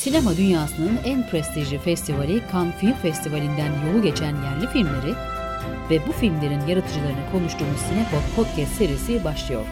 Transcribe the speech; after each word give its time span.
Sinema 0.00 0.36
dünyasının 0.36 0.98
en 1.04 1.26
prestijli 1.30 1.78
festivali 1.78 2.42
Cannes 2.52 2.74
Film 2.74 2.92
Festivali'nden 2.92 3.86
yolu 3.86 4.02
geçen 4.02 4.34
yerli 4.36 4.66
filmleri 4.66 5.14
ve 5.90 6.06
bu 6.08 6.12
filmlerin 6.12 6.66
yaratıcılarını 6.66 7.30
konuştuğumuz 7.32 7.80
Sinepod 7.80 8.36
Podcast 8.36 8.72
serisi 8.72 9.24
başlıyor. 9.24 9.66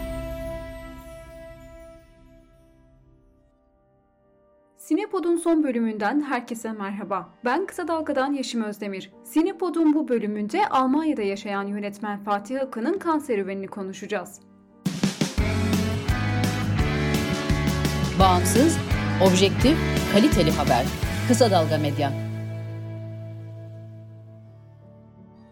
Sinepod'un 4.76 5.36
son 5.36 5.64
bölümünden 5.64 6.20
herkese 6.20 6.72
merhaba. 6.72 7.28
Ben 7.44 7.66
Kısa 7.66 7.88
Dalga'dan 7.88 8.32
Yeşim 8.32 8.62
Özdemir. 8.62 9.12
Sinepod'un 9.24 9.94
bu 9.94 10.08
bölümünde 10.08 10.68
Almanya'da 10.68 11.22
yaşayan 11.22 11.66
yönetmen 11.66 12.24
Fatih 12.24 12.60
Akın'ın 12.62 12.98
kan 12.98 13.18
serüvenini 13.18 13.66
konuşacağız. 13.66 14.40
Bağımsız, 18.18 18.78
objektif, 19.22 19.97
kaliteli 20.12 20.50
haber. 20.50 20.84
Kısa 21.28 21.50
Dalga 21.50 21.78
Medya. 21.78 22.12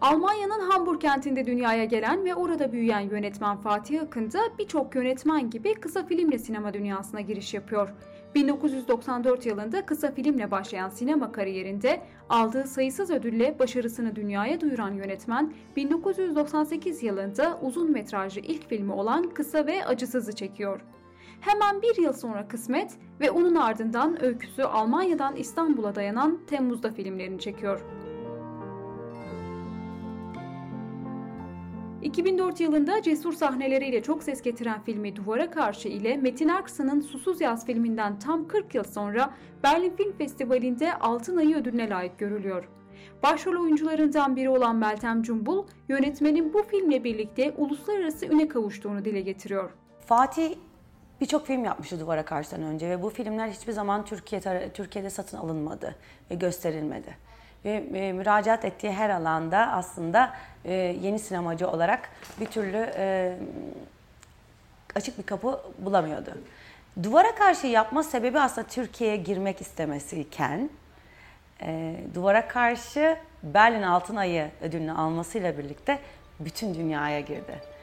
Almanya'nın 0.01 0.71
Hamburg 0.71 1.01
kentinde 1.01 1.47
dünyaya 1.47 1.85
gelen 1.85 2.25
ve 2.25 2.35
orada 2.35 2.73
büyüyen 2.73 3.01
yönetmen 3.01 3.57
Fatih 3.57 4.03
Akın 4.03 4.33
da 4.33 4.39
birçok 4.59 4.95
yönetmen 4.95 5.51
gibi 5.51 5.75
kısa 5.75 6.07
filmle 6.07 6.39
sinema 6.39 6.75
dünyasına 6.75 7.21
giriş 7.21 7.55
yapıyor. 7.55 7.89
1994 8.35 9.47
yılında 9.47 9.87
kısa 9.87 10.13
filmle 10.13 10.51
başlayan 10.51 10.89
sinema 10.89 11.33
kariyerinde 11.33 12.03
aldığı 12.29 12.65
sayısız 12.65 13.11
ödülle 13.11 13.59
başarısını 13.59 14.17
dünyaya 14.17 14.61
duyuran 14.61 14.93
yönetmen 14.93 15.53
1998 15.77 17.03
yılında 17.03 17.59
uzun 17.63 17.93
metrajlı 17.93 18.41
ilk 18.41 18.69
filmi 18.69 18.93
olan 18.93 19.31
Kısa 19.31 19.67
ve 19.67 19.87
Acısız'ı 19.87 20.33
çekiyor. 20.33 20.81
Hemen 21.41 21.83
bir 21.83 22.03
yıl 22.03 22.13
sonra 22.13 22.49
Kısmet 22.49 22.93
ve 23.21 23.31
onun 23.31 23.55
ardından 23.55 24.25
öyküsü 24.25 24.63
Almanya'dan 24.63 25.37
İstanbul'a 25.37 25.95
dayanan 25.95 26.39
Temmuz'da 26.47 26.91
filmlerini 26.93 27.41
çekiyor. 27.41 27.81
2004 32.03 32.61
yılında 32.61 33.03
cesur 33.03 33.33
sahneleriyle 33.33 34.03
çok 34.03 34.23
ses 34.23 34.43
getiren 34.43 34.83
filmi 34.83 35.17
Duvara 35.17 35.51
Karşı 35.51 35.89
ile 35.89 36.17
Metin 36.17 36.49
Erksan'ın 36.49 37.01
Susuz 37.01 37.41
Yaz 37.41 37.67
filminden 37.67 38.19
tam 38.19 38.49
40 38.49 38.75
yıl 38.75 38.85
sonra 38.85 39.35
Berlin 39.63 39.97
Film 39.97 40.13
Festivali'nde 40.13 40.95
Altın 40.95 41.37
Ayı 41.37 41.57
ödülüne 41.57 41.89
layık 41.89 42.19
görülüyor. 42.19 42.69
Başrol 43.23 43.63
oyuncularından 43.63 44.37
biri 44.37 44.49
olan 44.49 44.77
Meltem 44.77 45.23
Cumbul, 45.23 45.65
yönetmenin 45.89 46.55
bu 46.55 46.63
filmle 46.63 47.05
birlikte 47.05 47.55
uluslararası 47.57 48.27
üne 48.27 48.49
kavuştuğunu 48.49 49.05
dile 49.05 49.21
getiriyor. 49.21 49.71
Fatih 50.07 50.55
birçok 51.21 51.47
film 51.47 51.65
yapmıştı 51.65 52.01
Duvara 52.01 52.25
Karşı'dan 52.25 52.63
önce 52.63 52.89
ve 52.89 53.03
bu 53.03 53.11
filmler 53.11 53.49
hiçbir 53.49 53.73
zaman 53.73 54.05
Türkiye 54.05 54.41
Türkiye'de 54.73 55.11
satın 55.11 55.39
alınmadı 55.39 55.95
ve 56.31 56.35
gösterilmedi. 56.35 57.17
Ve 57.65 57.85
e, 57.95 58.13
müracaat 58.13 58.65
ettiği 58.65 58.93
her 58.93 59.11
alanda 59.11 59.59
aslında 59.59 60.33
e, 60.65 60.73
yeni 60.75 61.19
sinemacı 61.19 61.69
olarak 61.69 62.09
bir 62.41 62.47
türlü 62.47 62.93
e, 62.97 63.37
açık 64.95 65.19
bir 65.19 65.23
kapı 65.23 65.61
bulamıyordu. 65.79 66.31
Duvara 67.03 67.35
karşı 67.35 67.67
yapma 67.67 68.03
sebebi 68.03 68.41
aslında 68.41 68.67
Türkiye'ye 68.67 69.17
girmek 69.17 69.61
istemesiyken 69.61 70.71
e, 71.63 71.97
Duvara 72.15 72.49
karşı 72.49 73.17
Berlin 73.43 73.83
Altın 73.83 74.17
Ayı 74.17 74.51
ödülünü 74.63 74.93
almasıyla 74.93 75.59
birlikte 75.59 75.99
bütün 76.41 76.75
dünyaya 76.75 77.21
girdi. 77.21 77.76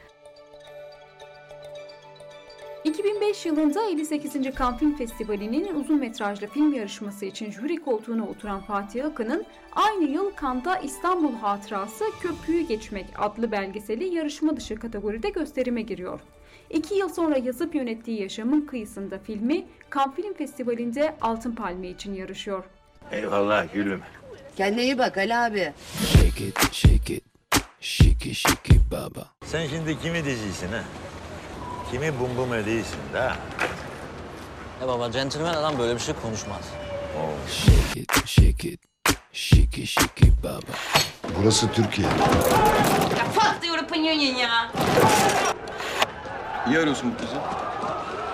2005 2.84 3.46
yılında 3.46 3.82
58. 3.90 4.32
Cannes 4.58 4.78
Film 4.78 4.96
Festivali'nin 4.96 5.74
uzun 5.74 6.00
metrajlı 6.00 6.46
film 6.46 6.74
yarışması 6.74 7.24
için 7.24 7.50
jüri 7.50 7.76
koltuğuna 7.76 8.26
oturan 8.28 8.60
Fatih 8.60 9.06
Akın'ın 9.06 9.44
aynı 9.72 10.10
yıl 10.10 10.30
Cannes'da 10.40 10.76
İstanbul 10.78 11.34
Hatırası 11.34 12.04
Köprüyü 12.20 12.66
Geçmek 12.66 13.06
adlı 13.18 13.52
belgeseli 13.52 14.14
yarışma 14.14 14.56
dışı 14.56 14.76
kategoride 14.76 15.30
gösterime 15.30 15.82
giriyor. 15.82 16.20
İki 16.70 16.94
yıl 16.94 17.08
sonra 17.08 17.36
yazıp 17.38 17.74
yönettiği 17.74 18.22
Yaşamın 18.22 18.60
Kıyısında 18.60 19.18
filmi 19.18 19.64
Cannes 19.94 20.16
Film 20.16 20.34
Festivali'nde 20.34 21.16
Altın 21.20 21.54
Palme 21.54 21.88
için 21.88 22.14
yarışıyor. 22.14 22.64
Eyvallah 23.12 23.74
gülüm. 23.74 24.00
Kendine 24.56 24.82
iyi 24.82 24.98
bak 24.98 25.18
Ali 25.18 25.34
abi. 25.34 25.72
Shake 26.12 26.44
it, 26.46 26.72
shake 26.72 27.14
it, 27.14 27.24
shiki 27.80 28.34
shiki 28.34 28.80
baba. 28.90 29.28
Sen 29.44 29.66
şimdi 29.66 30.00
kimi 30.00 30.24
diziysin 30.24 30.68
ha? 30.68 30.84
Kimi 31.94 32.12
bum 32.20 32.36
bum 32.36 32.54
ediyorsun 32.54 32.98
da? 33.12 33.36
Ya 34.80 34.88
baba 34.88 35.12
centilmen 35.12 35.54
adam 35.54 35.78
böyle 35.78 35.94
bir 35.94 36.00
şey 36.00 36.14
konuşmaz. 36.22 36.60
Shake 37.48 38.00
it, 38.00 38.26
shake 38.26 38.68
it, 38.68 38.80
shiki 39.32 39.86
shiki 39.86 40.32
baba. 40.42 40.60
Burası 41.38 41.72
Türkiye. 41.72 42.08
Ya 43.18 43.24
fuck 43.34 43.62
the 43.62 43.68
European 43.68 44.00
Union 44.00 44.34
ya. 44.34 44.72
İyi 46.68 46.78
arıyorsun 46.78 47.12
bu 47.14 47.20
kızı. 47.20 47.36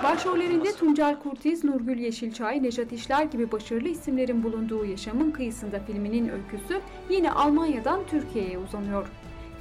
Başrollerinde 0.03 0.75
Tuncel 0.75 1.19
Kurtiz, 1.19 1.63
Nurgül 1.63 1.99
Yeşilçay, 1.99 2.63
Nejat 2.63 2.91
İşler 2.91 3.23
gibi 3.23 3.51
başarılı 3.51 3.87
isimlerin 3.87 4.43
bulunduğu 4.43 4.85
Yaşamın 4.85 5.31
Kıyısında 5.31 5.79
filminin 5.79 6.29
öyküsü 6.29 6.81
yine 7.09 7.31
Almanya'dan 7.31 7.99
Türkiye'ye 8.07 8.57
uzanıyor. 8.57 9.07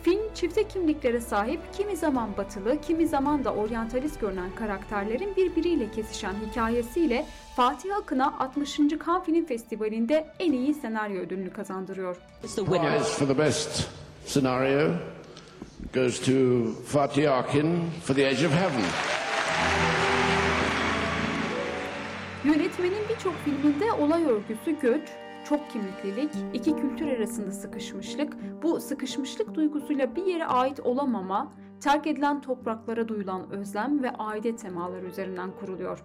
Film 0.03 0.35
çifte 0.35 0.69
kimliklere 0.69 1.21
sahip 1.21 1.61
kimi 1.77 1.97
zaman 1.97 2.37
batılı, 2.37 2.81
kimi 2.81 3.07
zaman 3.07 3.45
da 3.45 3.55
oryantalist 3.55 4.21
görünen 4.21 4.55
karakterlerin 4.55 5.37
birbiriyle 5.37 5.91
kesişen 5.91 6.35
hikayesiyle 6.51 7.27
Fatih 7.57 7.97
Akın'a 7.97 8.39
60. 8.39 8.77
Cannes 8.77 9.25
Film 9.27 9.47
Festivali'nde 9.47 10.27
en 10.39 10.53
iyi 10.53 10.75
senaryo 10.75 11.21
ödülünü 11.21 11.53
kazandırıyor. 11.53 12.17
Prize 12.43 12.65
for 13.01 13.27
the 13.27 13.39
best 13.39 13.89
scenario 14.27 14.91
goes 15.95 16.21
to 16.21 16.33
Fatih 16.87 17.33
Akin 17.33 17.91
for 18.05 18.15
The 18.15 18.29
Edge 18.29 18.47
of 18.47 18.53
Heaven. 18.53 18.85
Yönetmenin 22.45 23.09
birçok 23.09 23.35
filminde 23.45 23.93
olay 23.93 24.25
örgüsü 24.25 24.81
göç, 24.83 25.09
çok 25.51 25.71
kimliklilik, 25.71 26.31
iki 26.55 26.77
kültür 26.77 27.07
arasında 27.07 27.53
sıkışmışlık, 27.53 28.37
bu 28.63 28.81
sıkışmışlık 28.81 29.55
duygusuyla 29.55 30.17
bir 30.17 30.25
yere 30.25 30.47
ait 30.47 30.81
olamama, 30.81 31.53
terk 31.81 32.07
edilen 32.07 32.41
topraklara 32.41 33.09
duyulan 33.09 33.51
özlem 33.51 34.03
ve 34.03 34.11
aide 34.11 34.57
temaları 34.57 35.07
üzerinden 35.07 35.51
kuruluyor. 35.61 36.05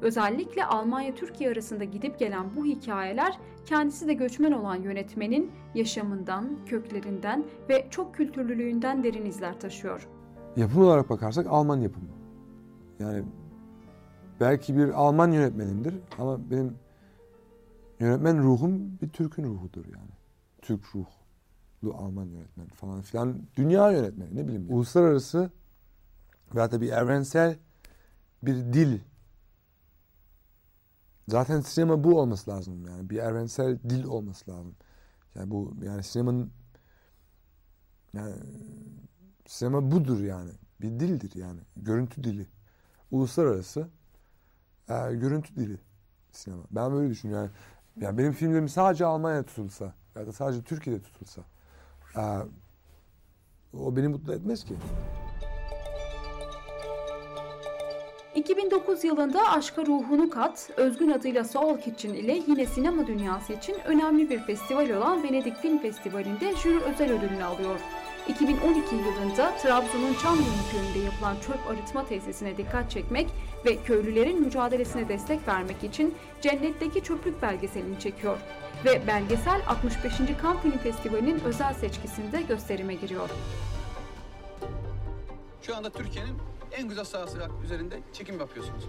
Özellikle 0.00 0.64
Almanya-Türkiye 0.64 1.50
arasında 1.50 1.84
gidip 1.84 2.18
gelen 2.18 2.46
bu 2.56 2.64
hikayeler 2.64 3.38
kendisi 3.66 4.08
de 4.08 4.14
göçmen 4.14 4.52
olan 4.52 4.76
yönetmenin 4.76 5.50
yaşamından, 5.74 6.48
köklerinden 6.66 7.44
ve 7.68 7.86
çok 7.90 8.14
kültürlülüğünden 8.14 9.04
derin 9.04 9.26
izler 9.26 9.60
taşıyor. 9.60 10.08
Yapım 10.56 10.82
olarak 10.82 11.10
bakarsak 11.10 11.46
Alman 11.50 11.80
yapımı. 11.80 12.08
Yani 12.98 13.24
belki 14.40 14.76
bir 14.76 14.88
Alman 14.88 15.30
yönetmenindir 15.30 15.94
ama 16.18 16.50
benim 16.50 16.85
Yönetmen 18.00 18.42
ruhum 18.42 19.00
bir 19.00 19.08
Türk'ün 19.08 19.44
ruhudur 19.44 19.84
yani. 19.84 20.10
Türk 20.62 20.84
ruhlu 20.94 21.94
Alman 21.94 22.24
yönetmen 22.24 22.68
falan 22.68 23.02
filan. 23.02 23.42
Dünya 23.56 23.92
yönetmeni 23.92 24.36
ne 24.36 24.44
bileyim. 24.44 24.66
Uluslararası 24.68 25.50
veya 26.54 26.72
da 26.72 26.80
bir 26.80 26.92
evrensel 26.92 27.58
bir 28.42 28.54
dil. 28.54 28.98
Zaten 31.28 31.60
sinema 31.60 32.04
bu 32.04 32.20
olması 32.20 32.50
lazım 32.50 32.86
yani. 32.86 33.10
Bir 33.10 33.18
evrensel 33.18 33.78
dil 33.90 34.04
olması 34.04 34.50
lazım. 34.50 34.74
Yani 35.34 35.50
bu 35.50 35.74
yani 35.82 36.02
sinemanın 36.02 36.50
yani 38.12 38.34
sinema 39.46 39.90
budur 39.90 40.20
yani. 40.20 40.50
Bir 40.80 40.88
dildir 40.88 41.34
yani. 41.34 41.60
Görüntü 41.76 42.24
dili. 42.24 42.46
Uluslararası 43.10 43.88
e, 44.88 44.94
görüntü 44.94 45.56
dili 45.56 45.78
sinema. 46.32 46.62
Ben 46.70 46.92
böyle 46.92 47.10
düşünüyorum. 47.10 47.44
Yani 47.44 47.54
yani 48.00 48.18
benim 48.18 48.32
filmlerim 48.32 48.68
sadece 48.68 49.04
Almanya'da 49.04 49.42
tutulsa 49.42 49.94
ya 50.14 50.26
da 50.26 50.32
sadece 50.32 50.62
Türkiye'de 50.62 51.02
tutulsa 51.02 51.42
e, 52.16 52.22
o 53.78 53.96
beni 53.96 54.08
mutlu 54.08 54.34
etmez 54.34 54.64
ki. 54.64 54.74
2009 58.34 59.04
yılında 59.04 59.52
Aşka 59.52 59.86
Ruhunu 59.86 60.30
Kat, 60.30 60.70
özgün 60.76 61.10
adıyla 61.10 61.44
Soul 61.44 61.78
Kitchen 61.78 62.14
ile 62.14 62.42
yine 62.46 62.66
sinema 62.66 63.06
dünyası 63.06 63.52
için 63.52 63.76
önemli 63.84 64.30
bir 64.30 64.38
festival 64.38 64.90
olan 64.90 65.22
Venedik 65.22 65.56
Film 65.56 65.78
Festivali'nde 65.78 66.56
jüri 66.56 66.80
özel 66.80 67.12
ödülünü 67.12 67.44
alıyor. 67.44 67.80
2012 68.28 68.94
yılında 68.94 69.56
Trabzon'un 69.56 70.14
Çamlıurfa 70.22 70.70
köyünde 70.70 70.98
yapılan 70.98 71.36
çöp 71.46 71.66
arıtma 71.70 72.06
tesisine 72.06 72.56
dikkat 72.56 72.90
çekmek 72.90 73.26
ve 73.64 73.76
köylülerin 73.76 74.40
mücadelesine 74.40 75.08
destek 75.08 75.48
vermek 75.48 75.84
için 75.84 76.14
Cennetteki 76.40 77.02
Çöplük 77.02 77.42
belgeselini 77.42 78.00
çekiyor 78.00 78.38
ve 78.84 79.06
belgesel 79.06 79.60
65. 79.66 80.12
Cannes 80.18 80.62
Film 80.62 80.78
Festivali'nin 80.78 81.40
özel 81.40 81.74
seçkisinde 81.74 82.42
gösterime 82.42 82.94
giriyor. 82.94 83.30
Şu 85.62 85.76
anda 85.76 85.90
Türkiye'nin 85.90 86.36
en 86.72 86.88
güzel 86.88 87.04
sahası 87.04 87.38
üzerinde 87.64 88.00
çekim 88.12 88.40
yapıyorsunuz. 88.40 88.84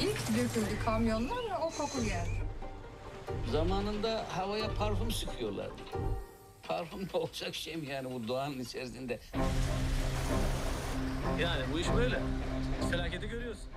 İlk 0.00 0.28
döküldü 0.28 0.84
kamyonlar 0.84 1.44
ve 1.50 1.56
o 1.56 1.70
koku 1.70 2.04
geldi. 2.04 2.41
Zamanında 3.52 4.24
havaya 4.28 4.74
parfüm 4.74 5.10
sıkıyorlardı. 5.10 5.82
Parfüm 6.62 7.08
de 7.08 7.16
olacak 7.16 7.54
şey 7.54 7.76
mi 7.76 7.86
yani 7.86 8.14
bu 8.14 8.28
doğanın 8.28 8.58
içerisinde? 8.60 9.20
Yani 11.40 11.64
bu 11.72 11.78
iş 11.78 11.86
böyle. 11.96 12.18
Felaketi 12.90 13.28
görüyorsun. 13.28 13.70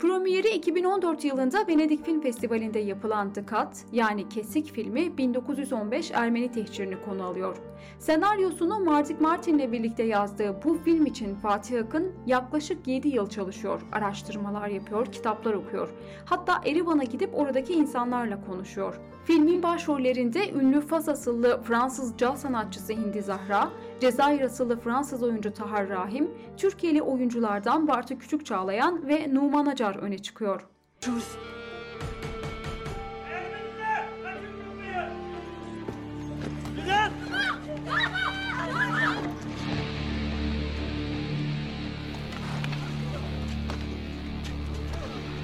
Premieri 0.00 0.48
2014 0.48 1.24
yılında 1.24 1.66
Venedik 1.68 2.04
Film 2.04 2.20
Festivali'nde 2.20 2.78
yapılan 2.78 3.32
The 3.32 3.46
Cut 3.46 3.68
yani 3.92 4.28
Kesik 4.28 4.72
filmi 4.72 5.18
1915 5.18 6.10
Ermeni 6.14 6.52
tehcirini 6.52 7.02
konu 7.04 7.24
alıyor. 7.24 7.56
Senaryosunu 7.98 8.80
Mardik 8.84 9.20
Martin'le 9.20 9.72
birlikte 9.72 10.02
yazdığı 10.02 10.56
bu 10.64 10.78
film 10.84 11.06
için 11.06 11.34
Fatih 11.34 11.80
Akın 11.80 12.12
yaklaşık 12.26 12.86
7 12.86 13.08
yıl 13.08 13.28
çalışıyor, 13.28 13.80
araştırmalar 13.92 14.68
yapıyor, 14.68 15.06
kitaplar 15.06 15.54
okuyor. 15.54 15.88
Hatta 16.24 16.60
Erivan'a 16.66 17.04
gidip 17.04 17.30
oradaki 17.34 17.72
insanlarla 17.72 18.44
konuşuyor. 18.46 19.00
Filmin 19.24 19.62
başrollerinde 19.62 20.50
ünlü 20.50 20.80
Fas 20.80 21.08
asıllı 21.08 21.62
Fransız 21.62 22.14
caz 22.18 22.40
sanatçısı 22.40 22.92
Hindi 22.92 23.22
Zahra, 23.22 23.68
Cezayir 24.00 24.40
asıllı 24.40 24.80
Fransız 24.80 25.22
oyuncu 25.22 25.52
Tahar 25.52 25.88
Rahim, 25.88 26.30
Türkiye'li 26.56 27.02
oyunculardan 27.02 27.88
Bartu 27.88 28.18
Küçük 28.18 28.46
Çağlayan 28.46 29.08
ve 29.08 29.34
Numan 29.34 29.66
Acar 29.66 29.96
öne 29.96 30.18
çıkıyor. 30.18 30.66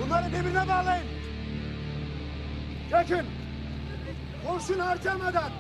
Bunları 0.00 0.26
birbirine 0.28 0.68
bağlayın. 0.68 1.06
Çekin. 2.90 3.26
Kurşun 4.46 4.78
harcamadan. 4.78 5.50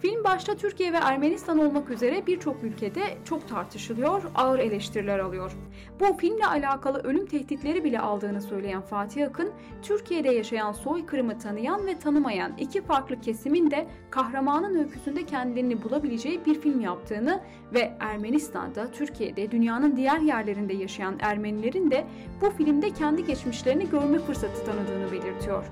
Film 0.00 0.24
başta 0.24 0.56
Türkiye 0.56 0.92
ve 0.92 0.96
Ermenistan 0.96 1.58
olmak 1.58 1.90
üzere 1.90 2.26
birçok 2.26 2.64
ülkede 2.64 3.02
çok 3.24 3.48
tartışılıyor, 3.48 4.22
ağır 4.34 4.58
eleştiriler 4.58 5.18
alıyor. 5.18 5.52
Bu 6.00 6.16
filmle 6.16 6.46
alakalı 6.46 6.98
ölüm 6.98 7.26
tehditleri 7.26 7.84
bile 7.84 8.00
aldığını 8.00 8.42
söyleyen 8.42 8.80
Fatih 8.80 9.26
Akın, 9.26 9.50
Türkiye'de 9.82 10.28
yaşayan 10.28 10.72
soykırımı 10.72 11.38
tanıyan 11.38 11.86
ve 11.86 11.98
tanımayan 11.98 12.52
iki 12.58 12.82
farklı 12.82 13.20
kesimin 13.20 13.70
de 13.70 13.86
kahramanın 14.10 14.78
öyküsünde 14.78 15.26
kendilerini 15.26 15.82
bulabileceği 15.82 16.44
bir 16.46 16.60
film 16.60 16.80
yaptığını 16.80 17.40
ve 17.74 17.92
Ermenistan'da, 18.00 18.90
Türkiye'de, 18.90 19.50
dünyanın 19.50 19.96
diğer 19.96 20.20
yerlerinde 20.20 20.74
yaşayan 20.74 21.18
Ermenilerin 21.20 21.90
de 21.90 22.06
bu 22.40 22.50
filmde 22.50 22.90
kendi 22.90 23.24
geçmişlerini 23.24 23.90
görme 23.90 24.18
fırsatı 24.18 24.64
tanıdığını 24.64 25.12
belirtiyor. 25.12 25.64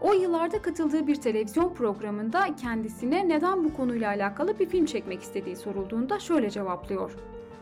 O 0.00 0.12
yıllarda 0.12 0.62
katıldığı 0.62 1.06
bir 1.06 1.14
televizyon 1.14 1.74
programında 1.74 2.56
kendisine 2.56 3.28
neden 3.28 3.64
bu 3.64 3.74
konuyla 3.74 4.08
alakalı 4.08 4.58
bir 4.58 4.68
film 4.68 4.86
çekmek 4.86 5.22
istediği 5.22 5.56
sorulduğunda 5.56 6.18
şöyle 6.18 6.50
cevaplıyor. 6.50 7.12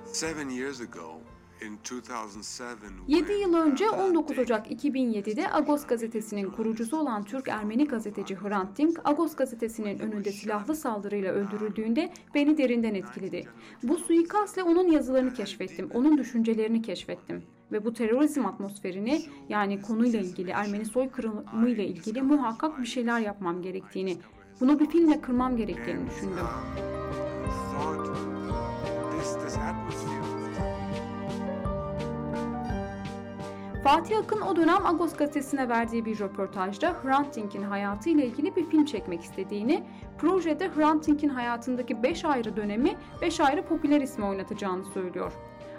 Seven 0.04 0.48
years 0.48 0.80
ago, 0.80 1.20
in 1.66 1.78
2007, 1.78 2.32
7 3.08 3.32
yıl 3.32 3.54
önce 3.54 3.90
19 3.90 4.38
Ocak 4.38 4.70
2007'de 4.70 5.52
Agos 5.52 5.86
gazetesinin 5.86 6.50
kurucusu 6.50 6.96
olan 6.96 7.24
Türk-Ermeni 7.24 7.88
gazeteci 7.88 8.36
Hrant 8.36 8.78
Dink, 8.78 8.98
Agos 9.04 9.36
gazetesinin 9.36 9.98
önünde 9.98 10.32
silahlı 10.32 10.76
saldırıyla 10.76 11.32
öldürüldüğünde 11.32 12.12
beni 12.34 12.58
derinden 12.58 12.94
etkiledi. 12.94 13.48
Bu 13.82 13.98
suikastle 13.98 14.62
onun 14.62 14.88
yazılarını 14.88 15.34
keşfettim, 15.34 15.90
onun 15.94 16.18
düşüncelerini 16.18 16.82
keşfettim. 16.82 17.55
Ve 17.72 17.84
bu 17.84 17.92
terörizm 17.92 18.46
atmosferini 18.46 19.22
yani 19.48 19.82
konuyla 19.82 20.20
ilgili, 20.20 20.50
Ermeni 20.50 20.84
soykırımıyla 20.84 21.84
ilgili 21.84 22.22
muhakkak 22.22 22.80
bir 22.80 22.86
şeyler 22.86 23.20
yapmam 23.20 23.62
gerektiğini, 23.62 24.16
bunu 24.60 24.80
bir 24.80 24.90
filmle 24.90 25.20
kırmam 25.20 25.56
gerektiğini 25.56 26.10
düşündüm. 26.10 26.46
Fatih 33.84 34.18
Akın 34.18 34.40
o 34.40 34.56
dönem 34.56 34.86
Agos 34.86 35.16
gazetesine 35.16 35.68
verdiği 35.68 36.04
bir 36.04 36.18
röportajda 36.20 36.96
Hrant 37.02 37.36
Dink'in 37.36 37.62
hayatı 37.62 38.10
ile 38.10 38.26
ilgili 38.26 38.56
bir 38.56 38.64
film 38.64 38.84
çekmek 38.84 39.22
istediğini, 39.22 39.84
projede 40.18 40.68
Hrant 40.68 41.06
Dink'in 41.06 41.28
hayatındaki 41.28 42.02
5 42.02 42.24
ayrı 42.24 42.56
dönemi 42.56 42.96
5 43.22 43.40
ayrı 43.40 43.62
popüler 43.62 44.00
ismi 44.00 44.24
oynatacağını 44.24 44.84
söylüyor. 44.84 45.32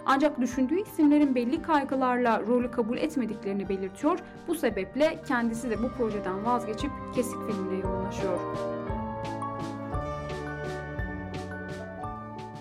Ancak 0.06 0.40
düşündüğü 0.40 0.82
isimlerin 0.82 1.34
belli 1.34 1.62
kaygılarla 1.62 2.42
rolü 2.46 2.70
kabul 2.70 2.98
etmediklerini 2.98 3.68
belirtiyor. 3.68 4.18
Bu 4.48 4.54
sebeple 4.54 5.18
kendisi 5.28 5.70
de 5.70 5.82
bu 5.82 5.88
projeden 5.88 6.44
vazgeçip 6.44 6.90
Kesik 7.14 7.38
filmine 7.46 7.80
yoğunlaşıyor. 7.80 8.38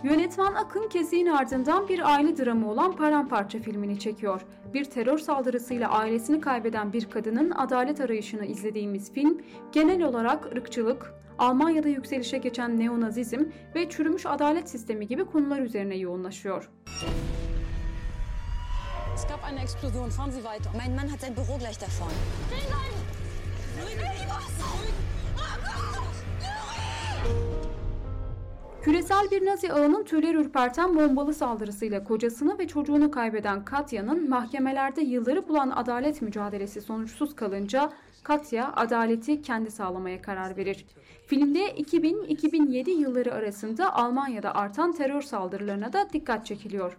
Yönetmen 0.03 0.53
Akın 0.53 0.89
Kesik'in 0.89 1.27
ardından 1.27 1.87
bir 1.87 2.13
aile 2.13 2.37
dramı 2.37 2.71
olan 2.71 2.95
Paramparça 2.95 3.59
filmini 3.59 3.99
çekiyor. 3.99 4.41
Bir 4.73 4.85
terör 4.85 5.17
saldırısıyla 5.17 5.89
ailesini 5.89 6.41
kaybeden 6.41 6.93
bir 6.93 7.09
kadının 7.09 7.51
adalet 7.51 8.01
arayışını 8.01 8.45
izlediğimiz 8.45 9.13
film 9.13 9.41
genel 9.71 10.03
olarak 10.03 10.45
ırkçılık, 10.45 11.13
Almanya'da 11.37 11.89
yükselişe 11.89 12.37
geçen 12.37 12.79
neonazizm 12.79 13.43
ve 13.75 13.89
çürümüş 13.89 14.25
adalet 14.25 14.69
sistemi 14.69 15.07
gibi 15.07 15.25
konular 15.25 15.59
üzerine 15.59 15.95
yoğunlaşıyor. 15.95 16.69
Es 19.17 19.25
gab 19.27 19.43
eine 19.43 19.61
Explosion. 19.63 20.11
Fahren 20.11 20.31
Sie 20.31 20.43
weiter. 20.43 20.69
Mein 20.77 20.95
Mann 20.95 21.11
hat 21.11 21.21
sein 21.21 21.33
Büro 21.33 21.57
gleich 21.57 21.79
davon. 21.79 22.09
Küresel 28.87 29.31
bir 29.31 29.45
Nazi 29.45 29.73
ağının 29.73 30.03
tüyler 30.03 30.35
ürperten 30.35 30.95
bombalı 30.95 31.33
saldırısıyla 31.33 32.03
kocasını 32.03 32.59
ve 32.59 32.67
çocuğunu 32.67 33.11
kaybeden 33.11 33.65
Katya'nın 33.65 34.29
mahkemelerde 34.29 35.01
yılları 35.01 35.47
bulan 35.47 35.69
adalet 35.69 36.21
mücadelesi 36.21 36.81
sonuçsuz 36.81 37.35
kalınca 37.35 37.93
Katya 38.23 38.73
adaleti 38.75 39.41
kendi 39.41 39.71
sağlamaya 39.71 40.21
karar 40.21 40.57
verir. 40.57 40.85
Filmde 41.25 41.59
2000-2007 41.59 42.89
yılları 42.89 43.33
arasında 43.33 43.95
Almanya'da 43.95 44.55
artan 44.55 44.91
terör 44.91 45.21
saldırılarına 45.21 45.93
da 45.93 46.07
dikkat 46.13 46.45
çekiliyor. 46.45 46.97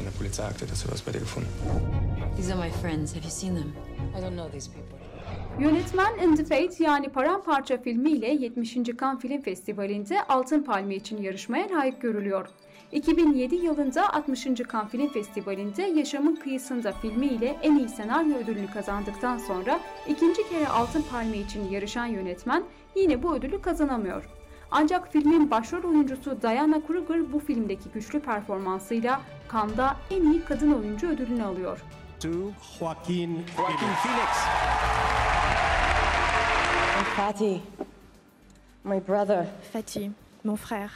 İn 0.00 0.04
der 0.06 0.12
Polizeiakte, 0.18 0.66
dass 0.66 0.82
wir 0.84 0.92
was 0.92 1.02
bei 1.02 1.12
dir 1.12 1.20
gefunden. 1.20 1.48
These 2.36 2.52
are 2.52 2.66
my 2.66 2.70
friends. 2.70 3.14
Have 3.14 3.24
you 3.24 3.30
seen 3.30 3.54
them? 3.54 3.72
I 4.16 4.20
don't 4.20 4.34
know 4.34 4.50
these 4.50 4.70
people. 4.70 4.98
Yönetmen 5.60 6.18
In 6.22 6.36
the 6.36 6.44
Fate 6.44 6.84
yani 6.84 7.08
Paramparça 7.08 7.82
filmiyle 7.82 8.26
70. 8.26 8.74
Cannes 9.00 9.20
Film 9.20 9.42
Festivali'nde 9.42 10.22
Altın 10.22 10.62
Palmiye 10.62 11.00
için 11.00 11.22
yarışmaya 11.22 11.68
layık 11.70 12.02
görülüyor. 12.02 12.48
2007 12.92 13.54
yılında 13.54 14.12
60. 14.14 14.44
Cannes 14.44 14.90
Film 14.90 15.12
Festivali'nde 15.12 15.82
Yaşamın 15.82 16.36
Kıyısında 16.36 16.92
filmiyle 16.92 17.56
en 17.62 17.78
iyi 17.78 17.88
senaryo 17.88 18.36
ödülünü 18.36 18.70
kazandıktan 18.70 19.38
sonra 19.38 19.80
ikinci 20.08 20.48
kere 20.48 20.68
Altın 20.68 21.02
Palmiye 21.02 21.42
için 21.42 21.70
yarışan 21.70 22.06
yönetmen 22.06 22.64
yine 22.96 23.22
bu 23.22 23.34
ödülü 23.36 23.62
kazanamıyor. 23.62 24.37
Ancak 24.70 25.12
filmin 25.12 25.50
başrol 25.50 25.84
oyuncusu 25.84 26.42
Diana 26.42 26.80
Kruger 26.86 27.32
bu 27.32 27.38
filmdeki 27.38 27.88
güçlü 27.94 28.20
performansıyla 28.20 29.20
Cannes'da 29.52 29.96
en 30.10 30.22
iyi 30.32 30.44
kadın 30.44 30.72
oyuncu 30.72 31.08
ödülünü 31.08 31.44
alıyor. 31.44 31.78
To 32.20 32.28
Joaquin, 32.78 33.44
Joaquin 33.56 33.88
Phoenix. 34.02 34.28
Fatih, 37.16 37.60
my 38.84 39.00
brother. 39.08 39.46
Fatih, 39.72 40.10
mon 40.44 40.56
frère. 40.56 40.90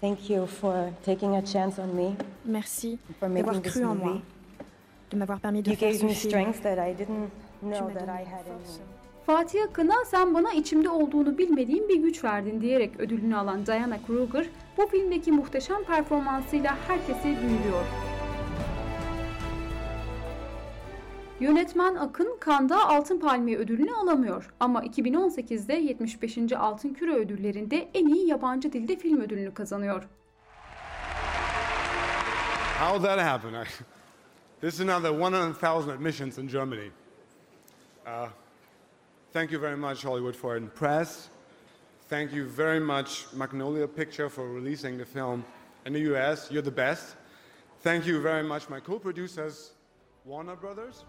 Thank 0.00 0.30
you 0.30 0.46
for 0.46 0.74
taking 1.06 1.36
a 1.36 1.44
chance 1.44 1.82
on 1.82 1.88
me. 1.94 2.12
Merci 2.44 2.98
d'avoir 3.20 3.62
cru 3.62 3.84
en 3.84 3.94
moi, 3.96 4.20
de 5.10 5.16
m'avoir 5.16 5.40
permis 5.40 5.62
de 5.64 5.70
You 5.70 5.76
faire 5.76 5.90
gave 5.90 5.98
ce 6.00 6.04
me 6.06 6.12
film. 6.14 6.30
strength 6.30 6.62
that 6.62 6.78
I 6.78 6.94
didn't 6.94 7.30
know 7.62 7.90
that 7.94 8.08
I 8.08 8.22
had 8.24 8.46
in 8.46 8.54
me. 8.54 9.07
Fatih 9.28 9.64
Akın'a 9.64 10.04
sen 10.04 10.34
bana 10.34 10.52
içimde 10.52 10.90
olduğunu 10.90 11.38
bilmediğim 11.38 11.88
bir 11.88 11.96
güç 11.96 12.24
verdin 12.24 12.60
diyerek 12.60 13.00
ödülünü 13.00 13.36
alan 13.36 13.66
Diana 13.66 14.02
Kruger 14.06 14.46
bu 14.76 14.86
filmdeki 14.86 15.32
muhteşem 15.32 15.84
performansıyla 15.84 16.78
herkesi 16.88 17.24
büyülüyor. 17.24 17.84
Yönetmen 21.40 21.94
Akın 21.94 22.38
Cannes'da 22.46 22.88
Altın 22.88 23.20
Palmiye 23.20 23.58
ödülünü 23.58 23.94
alamıyor 23.94 24.54
ama 24.60 24.84
2018'de 24.84 25.74
75. 25.74 26.38
Altın 26.52 26.94
Küre 26.94 27.14
ödüllerinde 27.14 27.88
en 27.94 28.06
iyi 28.06 28.28
yabancı 28.28 28.72
dilde 28.72 28.96
film 28.96 29.20
ödülünü 29.20 29.54
kazanıyor. 29.54 30.08
How 32.80 33.06
that 33.06 33.20
happen? 33.20 33.66
This 34.60 34.74
is 34.74 34.86
now 34.86 35.08
the 35.08 35.14
100,000 35.14 35.90
admissions 35.90 36.38
in 36.38 36.48
Germany. 36.48 36.90
Uh, 38.06 38.28
thank 39.32 39.50
you 39.50 39.58
very 39.58 39.76
much, 39.76 40.02
Hollywood 40.02 40.36
Foreign 40.36 40.68
Press. 40.68 41.28
Thank 42.08 42.32
you 42.32 42.46
very 42.56 42.80
much, 42.80 43.26
Magnolia 43.34 43.86
Picture, 43.86 44.28
for 44.28 44.48
releasing 44.48 44.98
the 44.98 45.04
film 45.04 45.44
in 45.86 45.92
the 45.92 46.00
US. 46.12 46.50
You're 46.50 46.64
the 46.64 46.76
best. 46.76 47.16
Thank 47.82 48.06
you 48.06 48.22
very 48.22 48.42
much, 48.42 48.68
my 48.68 48.80
co-producers, 48.80 49.72
Warner 50.24 50.56
Brothers. 50.56 51.04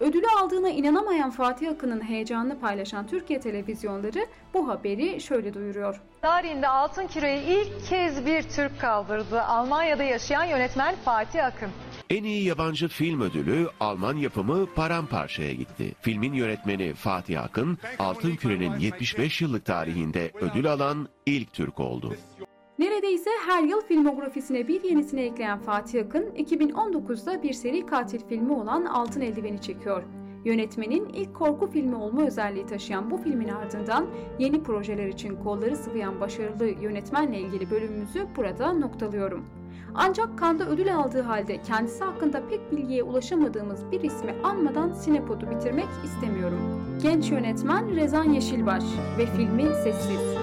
Ödülü 0.00 0.26
aldığına 0.40 0.68
inanamayan 0.68 1.30
Fatih 1.30 1.70
Akın'ın 1.70 2.00
heyecanını 2.00 2.60
paylaşan 2.60 3.06
Türkiye 3.06 3.40
televizyonları 3.40 4.26
bu 4.54 4.68
haberi 4.68 5.20
şöyle 5.20 5.54
duyuruyor. 5.54 6.00
Tarihinde 6.22 6.68
Altın 6.68 7.06
Küre'yi 7.06 7.42
ilk 7.42 7.86
kez 7.86 8.26
bir 8.26 8.42
Türk 8.42 8.80
kaldırdı. 8.80 9.42
Almanya'da 9.42 10.02
yaşayan 10.02 10.44
yönetmen 10.44 10.94
Fatih 11.04 11.44
Akın. 11.44 11.70
En 12.10 12.24
iyi 12.24 12.44
yabancı 12.44 12.88
film 12.88 13.20
ödülü 13.20 13.68
Alman 13.80 14.16
yapımı 14.16 14.66
Paramparça'ya 14.74 15.52
gitti. 15.52 15.94
Filmin 16.00 16.32
yönetmeni 16.32 16.94
Fatih 16.94 17.42
Akın, 17.42 17.78
Altın 17.98 18.36
Küre'nin 18.36 18.78
75 18.78 19.42
yıllık 19.42 19.64
tarihinde 19.64 20.30
ödül 20.34 20.72
alan 20.72 21.08
ilk 21.26 21.52
Türk 21.52 21.80
oldu. 21.80 22.14
Neredeyse 22.78 23.30
her 23.46 23.62
yıl 23.62 23.80
filmografisine 23.80 24.68
bir 24.68 24.82
yenisini 24.82 25.20
ekleyen 25.20 25.58
Fatih 25.58 26.04
Akın, 26.06 26.24
2019'da 26.24 27.42
bir 27.42 27.52
seri 27.52 27.86
katil 27.86 28.20
filmi 28.28 28.52
olan 28.52 28.84
Altın 28.84 29.20
Eldiveni 29.20 29.60
çekiyor. 29.60 30.02
Yönetmenin 30.44 31.08
ilk 31.08 31.34
korku 31.34 31.70
filmi 31.70 31.96
olma 31.96 32.26
özelliği 32.26 32.66
taşıyan 32.66 33.10
bu 33.10 33.16
filmin 33.16 33.48
ardından 33.48 34.06
yeni 34.38 34.62
projeler 34.62 35.06
için 35.06 35.36
kolları 35.36 35.76
sıvayan 35.76 36.20
başarılı 36.20 36.66
yönetmenle 36.66 37.40
ilgili 37.40 37.70
bölümümüzü 37.70 38.26
burada 38.36 38.72
noktalıyorum. 38.72 39.63
Ancak 39.94 40.38
Kanda 40.38 40.66
ödül 40.68 40.96
aldığı 40.96 41.22
halde 41.22 41.62
kendisi 41.62 42.04
hakkında 42.04 42.48
pek 42.48 42.72
bilgiye 42.72 43.02
ulaşamadığımız 43.02 43.90
bir 43.92 44.00
ismi 44.00 44.34
anmadan 44.42 44.92
Sinepod'u 44.92 45.50
bitirmek 45.50 45.88
istemiyorum. 46.04 46.58
Genç 47.02 47.30
yönetmen 47.30 47.96
Rezan 47.96 48.24
Yeşilbaş 48.24 48.84
ve 49.18 49.26
filmi 49.26 49.62
Sessiz. 49.62 50.34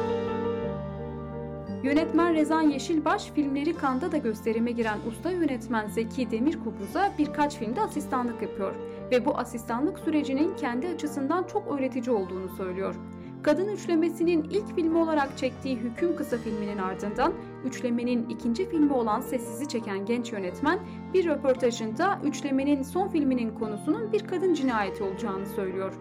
Yönetmen 1.84 2.34
Rezan 2.34 2.62
Yeşilbaş 2.62 3.31
filmleri 3.31 3.74
Kanda 3.74 4.12
da 4.12 4.17
gösterime 4.17 4.72
giren 4.72 4.98
usta 5.08 5.31
yönetmen 5.31 5.88
Zeki 5.88 6.31
Demirkubuz'a 6.31 7.12
birkaç 7.20 7.58
filmde 7.58 7.81
asistanlık 7.81 8.41
yapıyor 8.41 8.74
ve 9.12 9.25
bu 9.25 9.38
asistanlık 9.38 10.00
sürecinin 10.00 10.55
kendi 10.55 10.88
açısından 10.88 11.43
çok 11.43 11.67
öğretici 11.67 12.15
olduğunu 12.15 12.50
söylüyor. 12.58 12.96
Kadın 13.43 13.67
Üçlemesi'nin 13.67 14.43
ilk 14.43 14.75
filmi 14.75 14.98
olarak 14.98 15.38
çektiği 15.38 15.75
Hüküm 15.75 16.15
kısa 16.15 16.38
filminin 16.38 16.77
ardından 16.77 17.33
üçlemenin 17.65 18.29
ikinci 18.29 18.69
filmi 18.69 18.93
olan 18.93 19.21
Sessiz'i 19.21 19.67
çeken 19.67 20.05
genç 20.05 20.31
yönetmen 20.31 20.79
bir 21.13 21.25
röportajında 21.25 22.19
üçlemenin 22.24 22.83
son 22.83 23.07
filminin 23.07 23.60
konusunun 23.60 24.13
bir 24.13 24.27
kadın 24.27 24.53
cinayeti 24.53 25.03
olacağını 25.03 25.45
söylüyor. 25.45 25.93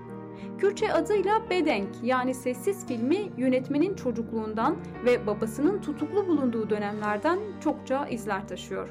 Kürtçe 0.58 0.92
adıyla 0.92 1.50
Bedenk 1.50 1.88
yani 2.02 2.34
sessiz 2.34 2.86
filmi 2.86 3.30
yönetmenin 3.36 3.94
çocukluğundan 3.94 4.76
ve 5.04 5.26
babasının 5.26 5.80
tutuklu 5.80 6.28
bulunduğu 6.28 6.70
dönemlerden 6.70 7.38
çokça 7.60 8.06
izler 8.06 8.48
taşıyor. 8.48 8.88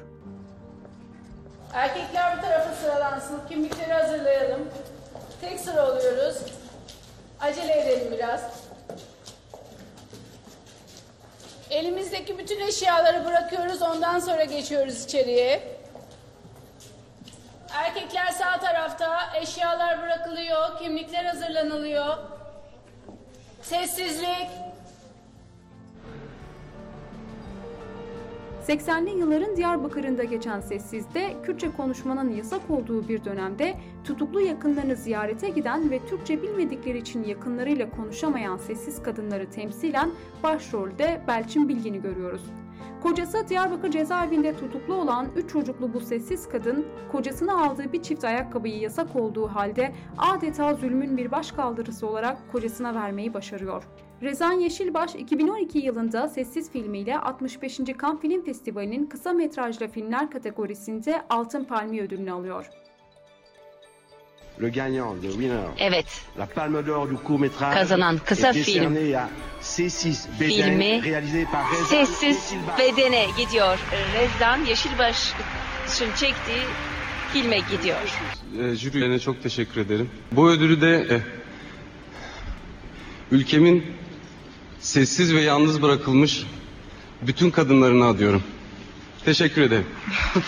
Erkekler 1.74 2.38
bu 2.38 2.40
tarafa 2.40 2.74
sıralansın. 2.74 3.40
Kimlikleri 3.48 3.92
hazırlayalım. 3.92 4.60
Tek 5.40 5.60
sıra 5.60 5.92
oluyoruz. 5.92 6.59
Acele 7.50 7.80
edelim 7.80 8.12
biraz. 8.12 8.40
Elimizdeki 11.70 12.38
bütün 12.38 12.60
eşyaları 12.60 13.24
bırakıyoruz. 13.24 13.82
Ondan 13.82 14.18
sonra 14.18 14.44
geçiyoruz 14.44 15.04
içeriye. 15.04 15.62
Erkekler 17.74 18.26
sağ 18.26 18.58
tarafta. 18.58 19.20
Eşyalar 19.34 20.02
bırakılıyor. 20.02 20.78
Kimlikler 20.78 21.24
hazırlanılıyor. 21.24 22.16
Sessizlik. 23.62 24.48
80'li 28.70 29.18
yılların 29.18 29.56
Diyarbakır'ında 29.56 30.24
geçen 30.24 30.60
Sessiz'de 30.60 31.36
Kürtçe 31.42 31.72
konuşmanın 31.76 32.30
yasak 32.30 32.60
olduğu 32.70 33.08
bir 33.08 33.24
dönemde 33.24 33.74
tutuklu 34.04 34.40
yakınlarını 34.40 34.96
ziyarete 34.96 35.48
giden 35.48 35.90
ve 35.90 36.06
Türkçe 36.06 36.42
bilmedikleri 36.42 36.98
için 36.98 37.24
yakınlarıyla 37.24 37.90
konuşamayan 37.90 38.56
sessiz 38.56 39.02
kadınları 39.02 39.50
temsilen 39.50 40.10
başrolde 40.42 41.20
Belçin 41.28 41.68
Bilgin'i 41.68 42.02
görüyoruz. 42.02 42.42
Kocası 43.02 43.48
Diyarbakır 43.48 43.90
cezaevinde 43.90 44.56
tutuklu 44.56 44.94
olan 44.94 45.26
3 45.36 45.50
çocuklu 45.50 45.94
bu 45.94 46.00
sessiz 46.00 46.48
kadın, 46.48 46.86
kocasına 47.12 47.64
aldığı 47.64 47.92
bir 47.92 48.02
çift 48.02 48.24
ayakkabıyı 48.24 48.78
yasak 48.78 49.16
olduğu 49.16 49.46
halde 49.46 49.92
adeta 50.18 50.74
zulmün 50.74 51.16
bir 51.16 51.30
başkaldırısı 51.30 52.06
olarak 52.06 52.52
kocasına 52.52 52.94
vermeyi 52.94 53.34
başarıyor. 53.34 53.82
Rezan 54.22 54.52
Yeşilbaş 54.52 55.14
2012 55.14 55.78
yılında 55.78 56.28
Sessiz 56.28 56.72
filmiyle 56.72 57.18
65. 57.18 57.76
Cannes 57.76 58.20
Film 58.22 58.44
Festivali'nin 58.44 59.06
kısa 59.06 59.32
metrajlı 59.32 59.88
filmler 59.88 60.30
kategorisinde 60.30 61.22
Altın 61.30 61.64
Palmiye 61.64 62.02
ödülünü 62.02 62.32
alıyor. 62.32 62.66
Le 64.62 64.68
gagnant, 64.68 65.24
le 65.24 65.30
winner. 65.30 65.64
Evet. 65.78 66.06
La 66.38 66.46
Palme 66.46 66.86
d'Or 66.86 67.10
du 67.10 67.16
court 67.26 67.40
métrage. 67.40 67.74
Kazanan 67.74 68.18
kısa 68.26 68.52
film. 68.52 68.94
décerné 68.94 69.16
à 69.16 69.28
C6 69.62 70.40
Beden, 70.40 70.48
Filmi 70.50 71.02
réalisé 71.02 71.44
par 71.52 71.64
Reza 71.72 71.84
Sessiz 71.84 72.22
Yeşilbaş. 72.22 72.78
Bedene 72.78 73.26
gidiyor. 73.38 73.78
Rezdan 74.14 74.64
Yeşilbaş'ın 74.64 76.08
çektiği 76.16 76.62
filme 77.32 77.58
gidiyor. 77.58 78.20
E, 78.60 78.74
jürilerine 78.74 79.18
çok 79.18 79.42
teşekkür 79.42 79.80
ederim. 79.80 80.10
Bu 80.32 80.50
ödülü 80.50 80.80
de 80.80 81.06
e, 81.10 81.20
ülkemin 83.30 83.84
sessiz 84.80 85.34
ve 85.34 85.40
yalnız 85.40 85.82
bırakılmış 85.82 86.46
bütün 87.22 87.50
kadınlarına 87.50 88.08
adıyorum. 88.08 88.42
Teşekkür 89.24 89.62
ederim. 89.62 89.86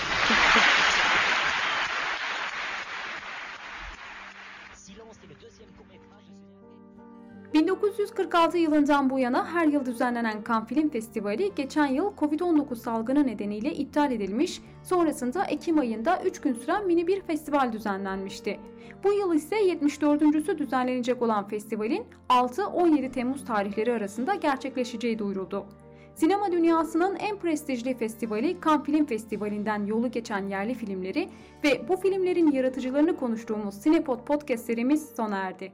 1946 7.55 8.59
yılından 8.59 9.11
bu 9.11 9.19
yana 9.19 9.47
her 9.47 9.67
yıl 9.67 9.87
düzenlenen 9.87 10.45
Cannes 10.49 10.69
Film 10.69 10.89
Festivali 10.89 11.53
geçen 11.57 11.87
yıl 11.87 12.13
Covid-19 12.17 12.77
salgını 12.77 13.27
nedeniyle 13.27 13.75
iptal 13.75 14.13
edilmiş, 14.13 14.61
sonrasında 14.83 15.45
Ekim 15.45 15.79
ayında 15.79 16.23
3 16.25 16.41
gün 16.41 16.55
süren 16.55 16.87
mini 16.87 17.07
bir 17.07 17.21
festival 17.21 17.73
düzenlenmişti. 17.73 18.61
Bu 19.05 19.13
yıl 19.13 19.35
ise 19.35 19.57
74.sü 19.57 20.59
düzenlenecek 20.59 21.23
olan 21.23 21.49
festivalin 21.49 22.05
6-17 22.29 23.11
Temmuz 23.11 23.45
tarihleri 23.45 23.93
arasında 23.93 24.35
gerçekleşeceği 24.35 25.19
duyuruldu. 25.19 25.67
Sinema 26.15 26.53
dünyasının 26.53 27.17
en 27.17 27.37
prestijli 27.37 27.97
festivali 27.99 28.57
Cannes 28.65 28.87
Film 28.87 29.07
Festivali'nden 29.07 29.87
yolu 29.87 30.11
geçen 30.11 30.49
yerli 30.49 30.75
filmleri 30.75 31.29
ve 31.65 31.89
bu 31.89 31.97
filmlerin 31.97 32.51
yaratıcılarını 32.51 33.17
konuştuğumuz 33.17 33.75
Sinepod 33.75 34.25
podcast 34.25 34.65
serimiz 34.65 35.09
sona 35.17 35.37
erdi. 35.37 35.73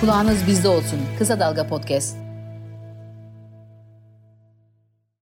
Kulağınız 0.00 0.46
bizde 0.46 0.68
olsun. 0.68 0.98
Kısa 1.18 1.40
Dalga 1.40 1.66
Podcast. 1.66 2.29